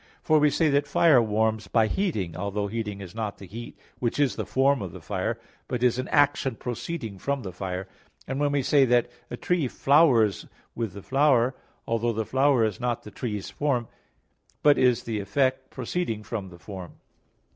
For 0.23 0.39
we 0.39 0.49
say 0.49 0.67
that 0.71 0.87
fire 0.87 1.21
warms 1.21 1.67
by 1.67 1.85
heating, 1.85 2.35
although 2.35 2.65
heating 2.65 3.01
is 3.01 3.13
not 3.13 3.37
the 3.37 3.45
heat 3.45 3.77
which 3.99 4.19
is 4.19 4.35
the 4.35 4.47
form 4.47 4.81
of 4.81 4.93
the 4.93 4.99
fire, 4.99 5.39
but 5.67 5.83
is 5.83 5.99
an 5.99 6.07
action 6.07 6.55
proceeding 6.55 7.19
from 7.19 7.43
the 7.43 7.51
fire; 7.51 7.87
and 8.27 8.39
we 8.39 8.63
say 8.63 8.83
that 8.85 9.11
a 9.29 9.37
tree 9.37 9.67
flowers 9.67 10.47
with 10.73 10.93
the 10.93 11.03
flower, 11.03 11.53
although 11.85 12.13
the 12.13 12.25
flower 12.25 12.65
is 12.65 12.79
not 12.79 13.03
the 13.03 13.11
tree's 13.11 13.51
form, 13.51 13.87
but 14.63 14.79
is 14.79 15.03
the 15.03 15.19
effect 15.19 15.69
proceeding 15.69 16.23
from 16.23 16.49
the 16.49 16.57
form. 16.57 16.93